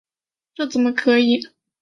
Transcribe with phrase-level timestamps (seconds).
[0.55, 1.41] 这怎么可以！